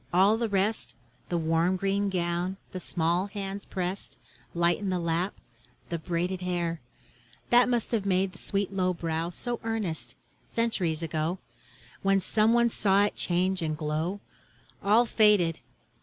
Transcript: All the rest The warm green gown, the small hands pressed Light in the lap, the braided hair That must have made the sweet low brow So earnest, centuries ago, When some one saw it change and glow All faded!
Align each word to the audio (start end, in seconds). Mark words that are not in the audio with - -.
All 0.11 0.35
the 0.35 0.49
rest 0.49 0.95
The 1.29 1.37
warm 1.37 1.75
green 1.75 2.09
gown, 2.09 2.57
the 2.71 2.79
small 2.79 3.27
hands 3.27 3.65
pressed 3.65 4.17
Light 4.55 4.79
in 4.79 4.89
the 4.89 4.97
lap, 4.97 5.35
the 5.89 5.99
braided 5.99 6.41
hair 6.41 6.81
That 7.51 7.69
must 7.69 7.91
have 7.91 8.03
made 8.03 8.31
the 8.31 8.39
sweet 8.39 8.73
low 8.73 8.95
brow 8.95 9.29
So 9.29 9.59
earnest, 9.63 10.15
centuries 10.43 11.03
ago, 11.03 11.37
When 12.01 12.19
some 12.19 12.51
one 12.51 12.71
saw 12.71 13.03
it 13.03 13.15
change 13.15 13.61
and 13.61 13.77
glow 13.77 14.21
All 14.83 15.05
faded! 15.05 15.59